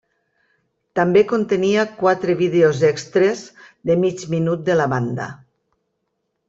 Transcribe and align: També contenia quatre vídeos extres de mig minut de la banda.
També 0.99 1.21
contenia 1.31 1.83
quatre 1.99 2.37
vídeos 2.41 2.81
extres 2.91 3.45
de 3.91 4.01
mig 4.07 4.27
minut 4.35 4.69
de 4.71 4.81
la 4.83 4.93
banda. 4.97 5.31